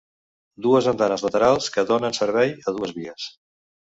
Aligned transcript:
Dues 0.65 0.87
andanes 0.91 1.23
laterals 1.25 1.69
que 1.75 1.85
donen 1.91 2.17
servei 2.19 2.57
a 2.71 2.73
dues 2.79 2.97
vies. 2.99 3.29